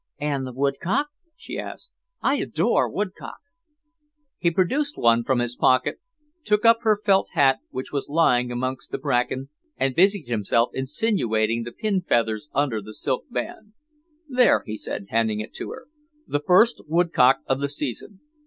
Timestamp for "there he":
14.27-14.75